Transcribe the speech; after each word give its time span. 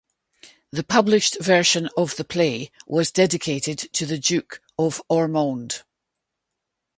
The 0.71 0.83
published 0.83 1.37
version 1.43 1.87
of 1.95 2.15
the 2.15 2.23
play 2.25 2.71
was 2.87 3.11
dedicated 3.11 3.77
to 3.93 4.07
the 4.07 4.17
Duke 4.17 4.59
of 4.75 4.99
Ormonde. 5.11 5.83